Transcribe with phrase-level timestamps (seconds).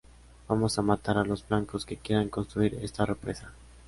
[0.47, 3.53] Vamos a matar a los blancos que quieren construir esta represa".